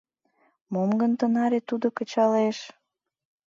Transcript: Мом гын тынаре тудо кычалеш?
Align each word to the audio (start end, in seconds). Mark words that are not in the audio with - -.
Мом 0.73 0.89
гын 1.01 1.11
тынаре 1.19 1.59
тудо 1.69 1.87
кычалеш? 1.97 2.57